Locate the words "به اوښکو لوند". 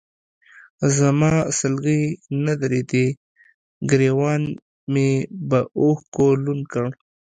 5.49-6.63